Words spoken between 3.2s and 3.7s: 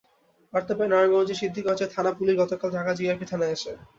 থানায়